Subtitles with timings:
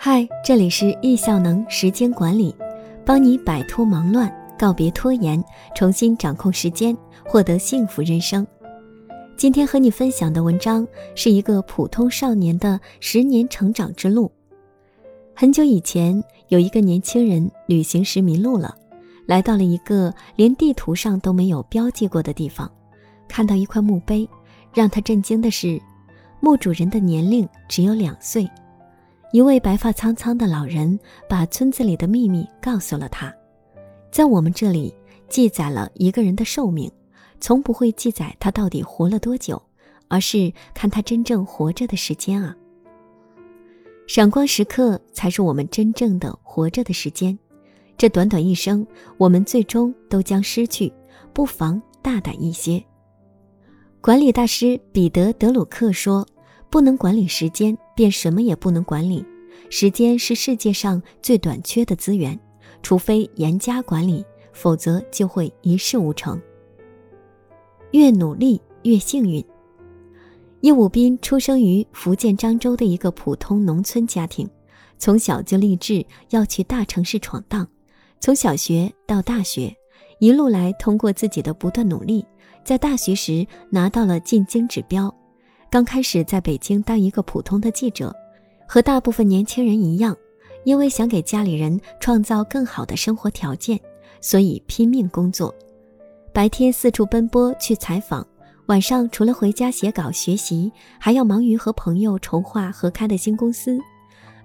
[0.00, 2.54] 嗨，这里是易效能时间管理，
[3.04, 5.42] 帮你摆脱忙乱，告别拖延，
[5.74, 8.46] 重新掌控时间，获得幸福人生。
[9.36, 14.30] 今天和你分享的文章是一个普通少年的十年成长之路。
[15.34, 18.76] 很久以前，有一个年轻人旅行时迷路了，
[19.26, 22.70] 来到了一个连地图上都没有标记过的地方，
[23.26, 24.28] 看到一块墓碑，
[24.72, 25.82] 让他震惊的是，
[26.38, 28.48] 墓主人的年龄只有两岁。
[29.30, 30.98] 一位白发苍苍的老人
[31.28, 33.32] 把村子里的秘密告诉了他，
[34.10, 34.94] 在我们这里
[35.28, 36.90] 记载了一个人的寿命，
[37.38, 39.60] 从不会记载他到底活了多久，
[40.08, 42.56] 而是看他真正活着的时间啊。
[44.06, 47.38] 闪光时刻才是我们真正的活着的时间，
[47.98, 48.86] 这短短一生，
[49.18, 50.90] 我们最终都将失去，
[51.34, 52.82] 不妨大胆一些。
[54.00, 56.26] 管理大师彼得·德鲁克说。
[56.70, 59.26] 不能管理时间，便什么也不能管理。
[59.70, 62.38] 时间是世界上最短缺的资源，
[62.80, 66.40] 除非严加管理，否则就会一事无成。
[67.90, 69.44] 越努力越幸运。
[70.60, 74.48] 叶武斌出生于福建漳州的一个普通农村家庭，
[74.96, 77.66] 从小就立志要去大城市闯荡。
[78.20, 79.74] 从小学到大学，
[80.20, 82.24] 一路来通过自己的不断努力，
[82.64, 85.12] 在大学时拿到了进京指标。
[85.70, 88.14] 刚开始在北京当一个普通的记者，
[88.66, 90.16] 和大部分年轻人一样，
[90.64, 93.78] 因为想给家里人创造更好的生活条件，
[94.22, 95.54] 所以拼命工作。
[96.32, 98.26] 白天四处奔波去采访，
[98.66, 103.78] 晚上除了回家写稿学习，还要忙于和朋友筹划合开的新公司。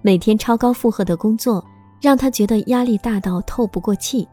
[0.02, 1.64] 每天超高负荷的工作
[2.02, 4.28] 让他觉得压力大到透不过气，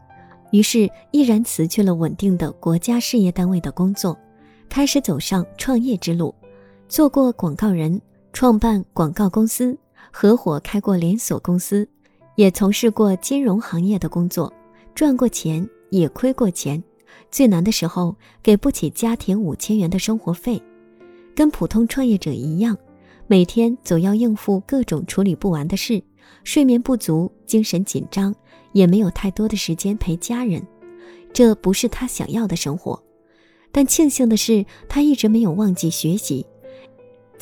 [0.50, 4.14] 于是毅然辞去了稳定的国家事业单位的工作，
[4.68, 6.34] 开始走上创业之路。
[6.92, 7.98] 做过广告人，
[8.34, 9.74] 创办广告公司，
[10.12, 11.88] 合伙开过连锁公司，
[12.36, 14.52] 也从事过金融行业的工作，
[14.94, 16.84] 赚过钱也亏过钱。
[17.30, 20.62] 最难的时候，给不起家庭五千元的生活费，
[21.34, 22.76] 跟普通创业者一样，
[23.26, 26.02] 每天总要应付各种处理不完的事，
[26.44, 28.34] 睡眠不足，精神紧张，
[28.72, 30.62] 也没有太多的时间陪家人。
[31.32, 33.02] 这不是他想要的生活，
[33.72, 36.44] 但庆幸的是，他一直没有忘记学习。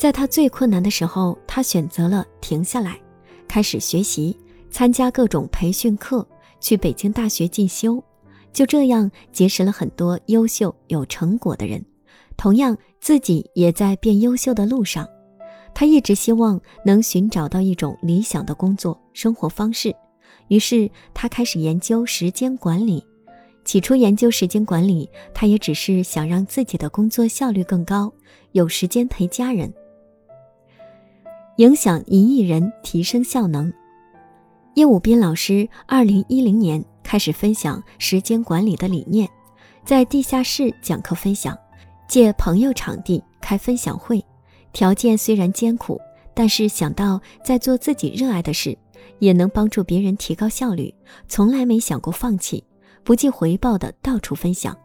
[0.01, 2.99] 在他最困难的时候，他选择了停下来，
[3.47, 4.35] 开始学习，
[4.71, 6.27] 参加各种培训课，
[6.59, 8.03] 去北京大学进修。
[8.51, 11.85] 就这样结识了很多优秀有成果的人，
[12.35, 15.07] 同样自己也在变优秀的路上。
[15.71, 19.95] 他一直希望能寻找到一种理想的工作生活方式，
[20.47, 23.05] 于是他开始研究时间管理。
[23.63, 28.11] 起初研究时间管理，他也只是想让自己的工作效率更高，
[28.53, 29.71] 有时间陪家人。
[31.61, 33.71] 影响一亿人，提升效能。
[34.73, 39.29] 叶武斌老师二零一零年开始分享时间管理的理念，
[39.85, 41.55] 在地下室讲课分享，
[42.07, 44.25] 借朋友场地开分享会。
[44.73, 46.01] 条件虽然艰苦，
[46.33, 48.75] 但是想到在做自己热爱的事，
[49.19, 50.91] 也能帮助别人提高效率，
[51.27, 52.63] 从来没想过放弃，
[53.03, 54.75] 不计回报的到处分享。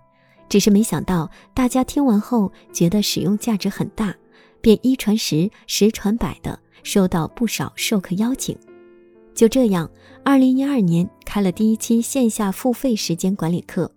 [0.51, 4.15] 只是没想到大家听完后觉得使用价值很大。
[4.61, 8.57] 便一传十，十传百的收到不少授课邀请。
[9.35, 9.91] 就这样，
[10.23, 13.91] 二零一二年开了第一期线下付费时间管理课。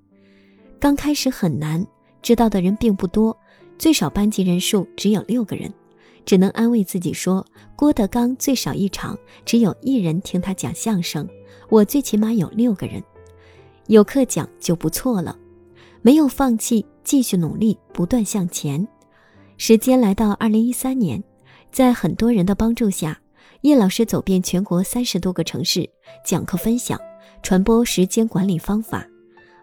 [0.79, 1.85] 刚开始很难，
[2.23, 3.37] 知道的人并不多，
[3.77, 5.71] 最少班级人数只有六个人，
[6.25, 7.45] 只能安慰自己说：
[7.75, 11.29] 郭德纲最少一场只有一人听他讲相声，
[11.69, 13.03] 我最起码有六个人，
[13.85, 15.37] 有课讲就不错了。
[16.01, 18.87] 没有放弃，继续努力，不断向前。
[19.57, 21.23] 时间来到二零一三年，
[21.71, 23.19] 在很多人的帮助下，
[23.61, 25.89] 叶老师走遍全国三十多个城市，
[26.25, 26.99] 讲课分享，
[27.41, 29.05] 传播时间管理方法。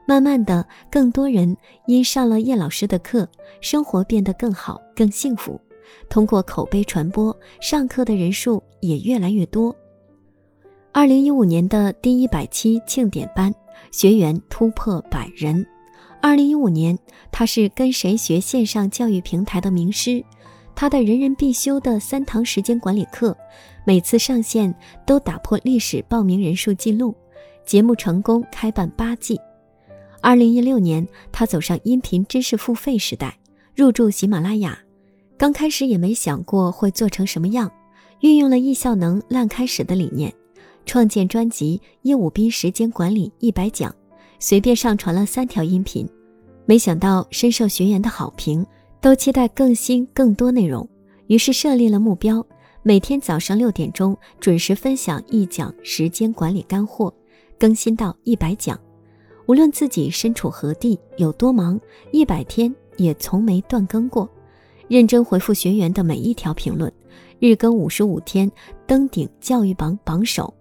[0.09, 1.56] 慢慢的，更多人
[1.87, 3.28] 因上了叶老师的课，
[3.61, 5.61] 生活变得更好、更幸福。
[6.09, 9.75] 通过口碑传播，上课的人数也越来越多。
[10.92, 13.53] 二零一五年的第一百期庆典班，
[13.91, 15.66] 学员突破百人。
[16.22, 16.98] 二零一五年，
[17.31, 20.25] 他是跟谁学线上教育平台的名师，
[20.77, 23.34] 他的人人必修的三堂时间管理课，
[23.87, 24.73] 每次上线
[25.07, 27.17] 都打破历史报名人数记录，
[27.65, 29.41] 节目成功开办八季。
[30.21, 33.39] 二零一六年，他走上音频知识付费时代，
[33.75, 34.78] 入驻喜马拉雅，
[35.39, 37.71] 刚开始也没想过会做成什么样，
[38.21, 40.31] 运用了易效能烂开始的理念，
[40.84, 43.91] 创建专辑《叶武斌时间管理一百讲》。
[44.39, 46.07] 随便上传了三条音频，
[46.67, 48.67] 没想到深受学员的好评，
[49.07, 50.89] 都期待更新更多内容。
[51.29, 52.45] 于是设立了目标，
[52.83, 57.15] 每天早上六点钟准时分享一讲时间管理干货，
[57.57, 58.77] 更新到一百讲。
[59.47, 61.81] 无论自己身处何地，有多忙，
[62.11, 64.29] 一百天也从没断更过。
[64.89, 66.93] 认真回复学员的每一条评论，
[67.39, 68.51] 日更五十五天，
[68.89, 70.53] 登顶教育榜榜首。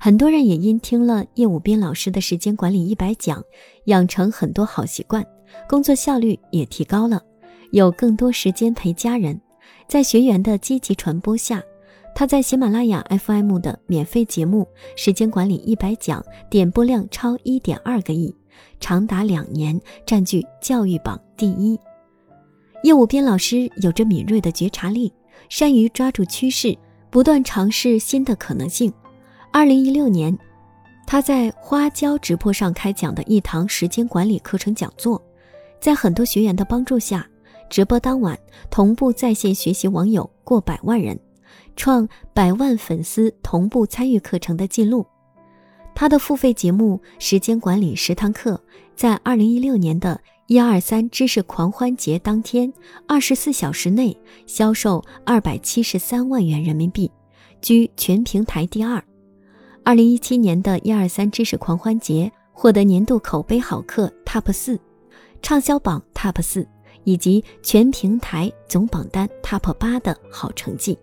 [0.00, 3.40] 很多人也因听了叶武斌老师的时间管理一百讲，
[3.84, 5.24] 养成很多好习惯，
[5.68, 7.22] 工作效率也提高了，
[7.74, 9.38] 有更多时间陪家人。
[9.88, 11.60] 在学员的积极传播下，
[12.14, 14.62] 他在喜马拉雅 FM 的免费节目
[14.94, 18.32] 《时间管理一百讲》点播量超一点二个亿，
[18.78, 21.76] 长达两年占据教育榜第一。
[22.84, 25.12] 叶武斌老师有着敏锐的觉察力，
[25.48, 26.78] 善于抓住趋势，
[27.10, 28.92] 不断尝试新的可能性。
[29.52, 30.38] 二零一六年，
[31.08, 35.20] 他在花椒直播上开讲的一堂时间管理课程讲座，
[35.80, 37.28] 在很多学员的帮助下。
[37.68, 38.38] 直播当晚，
[38.70, 41.18] 同步在线学习网友过百万人，
[41.76, 45.04] 创百万粉丝同步参与课程的记录。
[45.94, 48.54] 他的付费节目《时间管理十堂课》
[48.96, 52.72] 在二零一六年的一二三知识狂欢节当天，
[53.06, 57.10] 二十四小时内销售二百七十三万元人民币，
[57.60, 59.02] 居全平台第二。
[59.84, 64.78] 二零一七年的一二三知识狂欢节获得年度口碑好课 TOP 四，
[65.42, 66.66] 畅销榜 TOP 四。
[67.04, 70.98] 以及全平台总榜单 TOP 八的好成绩。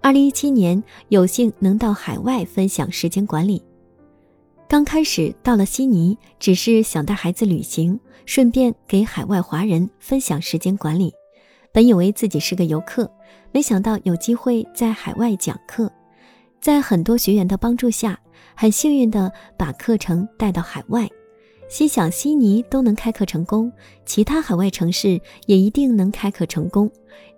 [0.00, 3.62] 二零一七年有幸能到海外分享时间管理。
[4.68, 11.12] 刚开始到了悉尼，只是想带孩子旅行，顺便给海外华人分享时间管理。
[11.72, 13.10] 本以为自己是个游客，
[13.52, 15.90] 没想到有机会在海外讲课。
[16.60, 18.18] 在很多学员的帮助下，
[18.54, 21.08] 很幸运的把课程带到海外。
[21.68, 23.72] 心想悉尼都能开课成功，
[24.04, 26.90] 其他海外城市也一定能开课成功。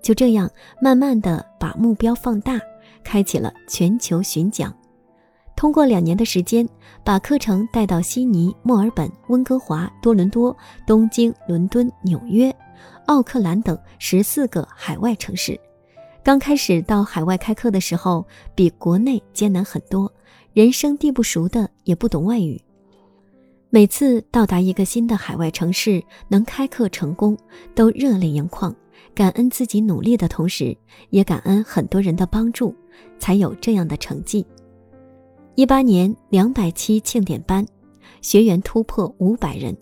[0.03, 0.51] 就这样，
[0.81, 2.61] 慢慢的把目标放大，
[3.03, 4.75] 开启了全球巡讲。
[5.57, 6.69] 通过两年的时间，
[7.03, 10.55] 把课程带到悉尼、墨尔本、温哥华、多伦多、
[10.87, 12.55] 东京、伦敦、纽约、
[13.07, 15.59] 奥克兰等十四个海外城市。
[16.23, 20.13] 刚开始到海外开课的时候，比国内艰难很多，
[20.53, 22.61] 人生地不熟的，也不懂外语。
[23.77, 27.37] 每次到达一个新的海外城市，能开课成功，
[27.75, 28.75] 都热泪盈眶，
[29.15, 30.75] 感恩自己努力的同时，
[31.11, 32.75] 也感恩很多人的帮助，
[33.19, 34.47] 才有这样的成绩。
[35.57, 37.67] 一八年两百期庆典班，
[38.23, 39.77] 学员突破五百人。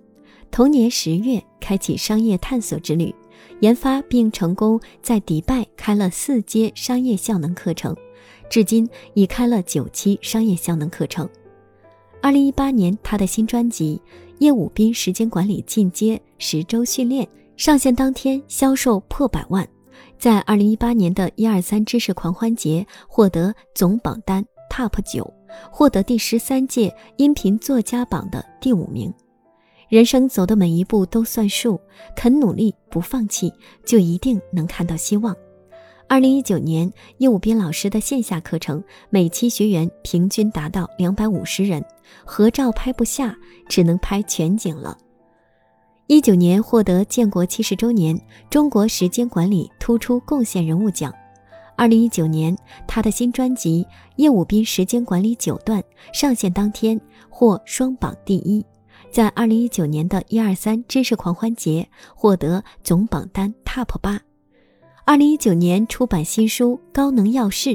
[0.50, 3.14] 同年十月，开启商业探索之旅，
[3.60, 7.96] 研发并成功在迪拜开了四阶商业效能课程，
[8.50, 11.28] 至今已开了九期商业效能课程。
[12.24, 14.00] 二零一八年，他的新专辑
[14.38, 17.26] 《叶武斌时间管理进阶十周训练》
[17.58, 19.68] 上线当天销售破百万，
[20.18, 25.30] 在二零一八年的一二三知识狂欢节获得总榜单 TOP 九，
[25.70, 29.12] 获得第十三届音频作家榜的第五名。
[29.90, 31.78] 人生走的每一步都算数，
[32.16, 33.52] 肯努力不放弃，
[33.84, 35.36] 就一定能看到希望。
[36.06, 41.84] 二零一九年，叶武斌老师的线下课程，每期学员平均达到两百五十人，
[42.24, 43.36] 合照拍不下，
[43.68, 44.96] 只能拍全景了。
[46.06, 48.20] 一九年获得建国七十周年
[48.50, 51.12] 中国时间管理突出贡献人物奖。
[51.76, 53.84] 二零一九年，他的新专辑
[54.16, 55.80] 《叶武斌时间管理九段》
[56.12, 58.64] 上线当天获双榜第一，
[59.10, 64.20] 在二零一九年的一二三知识狂欢节获得总榜单 TOP 八。
[65.06, 67.70] 二零一九年出版新书《高能要事》，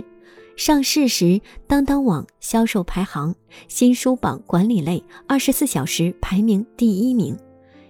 [0.56, 3.36] 上市时当当网销售排行
[3.68, 7.38] 新书榜管理类二十四小时排名第一名，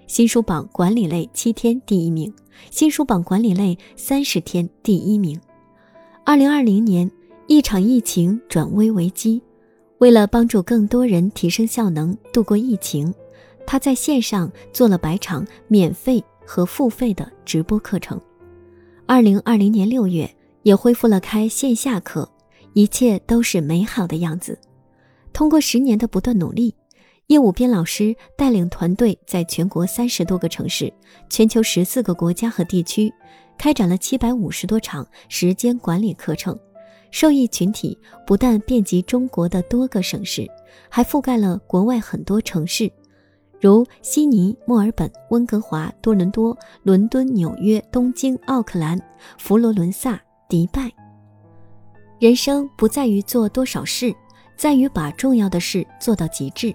[0.07, 2.33] 新书榜管理类七天第一名，
[2.69, 5.39] 新书榜管理类三十天第一名。
[6.25, 7.09] 二零二零年，
[7.47, 9.41] 一场疫情转危为机，
[9.99, 13.13] 为了帮助更多人提升效能度过疫情，
[13.65, 18.19] 他在线上做了百场免费和付费的直播课程。
[19.09, 20.29] 二零二零年六月，
[20.61, 22.29] 也恢复了开线下课，
[22.73, 24.55] 一切都是美好的样子。
[25.33, 26.75] 通过十年的不断努力，
[27.25, 30.93] 叶武斌老师带领团队在全国三十多个城市、
[31.27, 33.11] 全球十四个国家和地区，
[33.57, 36.55] 开展了七百五十多场时间管理课程，
[37.09, 37.97] 受益群体
[38.27, 40.47] 不但遍及中国的多个省市，
[40.87, 42.87] 还覆盖了国外很多城市。
[43.61, 48.99] 如悉尼、墨尔本、温哥华、多伦多、伦敦、纽约、东京、奥克兰、
[49.37, 50.89] 佛罗伦萨、迪拜。
[52.19, 54.15] 人生不在于做多少事，
[54.55, 56.73] 在于把重要的事做到极致。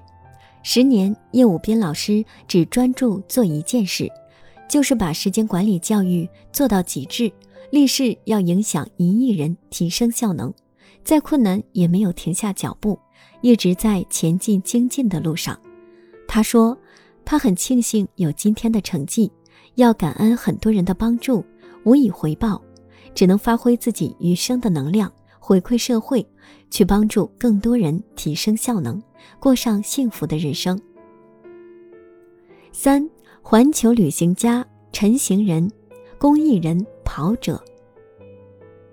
[0.62, 4.10] 十年，叶武斌老师只专注做一件事，
[4.68, 7.32] 就是把时间管理教育做到极致，
[7.70, 10.52] 立誓要影响一亿人，提升效能，
[11.02, 12.98] 再困难也没有停下脚步，
[13.40, 15.58] 一直在前进精进的路上。
[16.34, 16.76] 他说，
[17.24, 19.30] 他很庆幸有今天的成绩，
[19.76, 21.44] 要感恩很多人的帮助，
[21.84, 22.60] 无以回报，
[23.14, 26.26] 只能发挥自己余生的能量，回馈社会，
[26.72, 29.00] 去帮助更多人提升效能，
[29.38, 30.76] 过上幸福的人生。
[32.72, 33.08] 三，
[33.40, 35.70] 环球旅行家陈行人，
[36.18, 36.84] 公益人。
[37.04, 37.62] 跑者，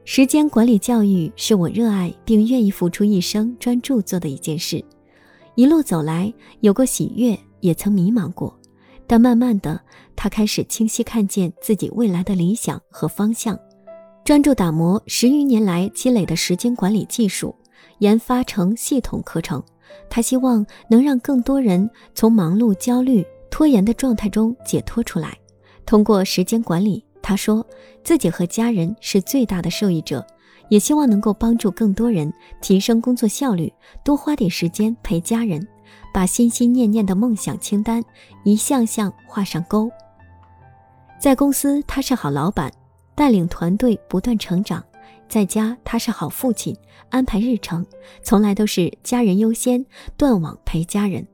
[0.05, 4.85] 时间管理教育是我热爱并愿意付出一生专注做的一件事。
[5.55, 8.57] 一路走来，有过喜悦，也曾迷茫过，
[9.05, 9.79] 但慢慢的，
[10.15, 13.59] 他开始清晰看见自己未来的理想和方向，
[14.23, 17.53] 专注打磨十余年来积累的时间管理技术，
[17.99, 19.61] 研发成系统课程。
[20.09, 25.37] 他希望能让更多人从忙碌、焦虑、拖延的状态中解脱出来，
[25.85, 27.03] 通过时间管理。
[27.21, 27.65] 他说
[28.03, 30.25] 自己和家人是最大的受益者，
[30.71, 33.71] 也希望能够帮助更多人提升工作效率，
[34.05, 35.67] 多花点时间陪家人，
[36.13, 38.01] 把心心念念的梦想清单
[38.45, 39.91] 一项项画上勾。
[41.19, 42.71] 在公司他是好老板，
[43.13, 44.81] 带领团队不断成长；
[45.27, 46.73] 在家他是好父亲，
[47.09, 47.85] 安排日程
[48.23, 49.85] 从来都是家人优先，
[50.15, 51.27] 断网陪家人，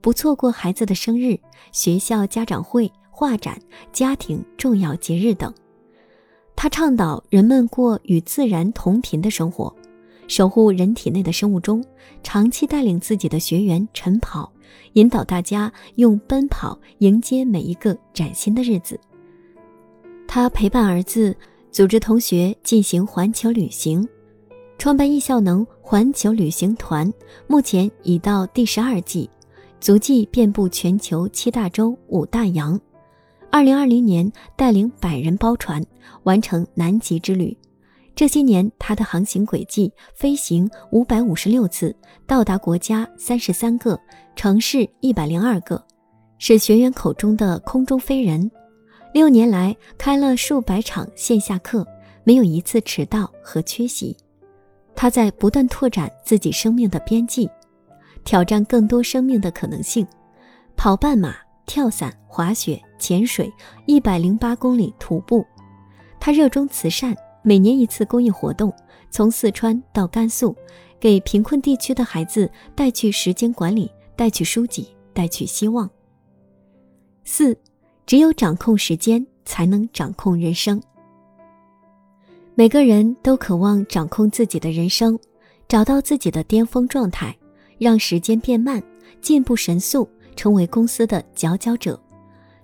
[0.00, 1.36] 不错过孩子的生日、
[1.72, 2.90] 学校家长会。
[3.16, 3.56] 画展、
[3.92, 5.54] 家庭重要节日等，
[6.56, 9.74] 他倡导人们过与自然同频的生活，
[10.28, 11.84] 守护人体内的生物钟，
[12.22, 14.50] 长期带领自己的学员晨跑，
[14.94, 18.98] 引导大家用奔跑迎接每一个崭新的日子。
[20.26, 21.36] 他陪伴儿子，
[21.70, 24.08] 组织同学进行环球旅行，
[24.78, 27.12] 创办易效能环球旅行团，
[27.46, 29.28] 目前已到第十二季，
[29.80, 32.80] 足迹遍布全球七大洲五大洋。
[33.54, 35.80] 二零二零年，带领百人包船
[36.24, 37.56] 完成南极之旅。
[38.12, 41.94] 这些年，他的航行轨迹飞行五百五十六次，
[42.26, 43.96] 到达国家三十三个，
[44.34, 45.80] 城市一百零二个，
[46.36, 48.50] 是学员口中的空中飞人。
[49.12, 51.86] 六年来，开了数百场线下课，
[52.24, 54.16] 没有一次迟到和缺席。
[54.96, 57.48] 他在不断拓展自己生命的边际，
[58.24, 60.04] 挑战更多生命的可能性，
[60.74, 61.36] 跑半马。
[61.66, 63.52] 跳伞、滑雪、潜水，
[63.86, 65.44] 一百零八公里徒步。
[66.20, 68.72] 他热衷慈善，每年一次公益活动，
[69.10, 70.56] 从四川到甘肃，
[70.98, 75.88] 给贫困地区的孩子带去时间管理，带去书籍，带去希望。
[77.24, 77.56] 四，
[78.06, 80.82] 只有掌控时间，才能掌控人生。
[82.54, 85.18] 每个人都渴望掌控自己的人生，
[85.66, 87.36] 找到自己的巅峰状态，
[87.78, 88.82] 让时间变慢，
[89.20, 90.08] 进步神速。
[90.34, 92.00] 成为公司的佼佼者，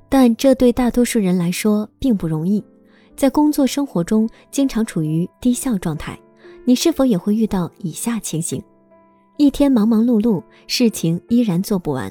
[0.09, 2.62] 但这对大多数人来说并不容易。
[3.17, 6.19] 在工作生活中，经常处于低效状态。
[6.65, 8.62] 你是否也会遇到以下情形：
[9.39, 12.11] 一天忙忙碌碌，事情依然做不完；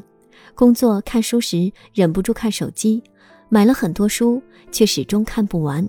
[0.55, 3.01] 工作看书时忍不住看手机，
[3.47, 5.87] 买了很多书却始终看不完；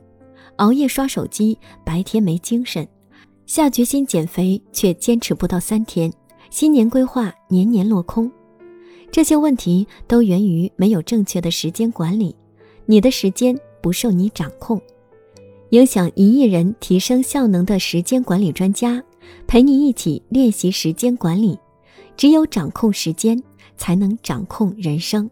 [0.56, 2.84] 熬夜刷手机，白天没精神；
[3.46, 6.10] 下决心减肥却坚持不到三天；
[6.50, 8.30] 新年规划年年落空。
[9.12, 12.34] 这些问题都源于没有正确的时间管理，
[12.86, 14.80] 你的时间不受你掌控。
[15.70, 19.02] 影响一亿人提升效能的时间管理专家，
[19.46, 21.58] 陪你一起练习时间管理。
[22.16, 23.40] 只有掌控时间，
[23.76, 25.30] 才能掌控人生。